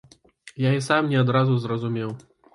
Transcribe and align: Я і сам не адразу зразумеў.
Я 0.67 0.71
і 0.77 0.81
сам 0.87 1.11
не 1.13 1.21
адразу 1.25 1.61
зразумеў. 1.69 2.11